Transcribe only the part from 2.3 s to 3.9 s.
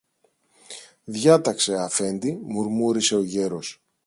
μουρμούρισε ο γέρος.